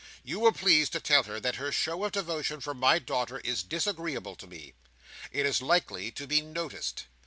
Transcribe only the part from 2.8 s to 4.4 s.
daughter is disagreeable